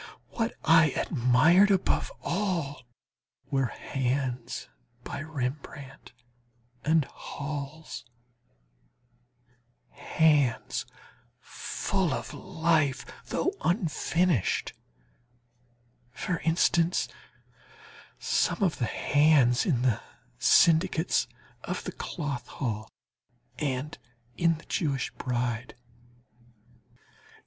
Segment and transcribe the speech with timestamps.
[0.29, 2.87] What I admired above all
[3.51, 4.67] were hands
[5.03, 6.11] by Rembrandt
[6.83, 8.03] and Hals,
[9.91, 10.87] hands
[11.39, 14.73] full of life, though unfinished;
[16.11, 17.07] for instance,
[18.17, 20.01] some of the hands in the
[20.39, 21.27] "Syndics
[21.63, 22.89] of the Cloth Hall,"
[23.59, 23.99] and
[24.35, 25.75] in the "Jewish Bride."